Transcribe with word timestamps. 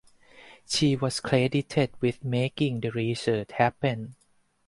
She 0.67 0.95
was 0.95 1.19
credited 1.19 1.91
with 2.01 2.23
making 2.23 2.79
the 2.79 2.89
research 2.89 3.51
happen. 3.51 4.15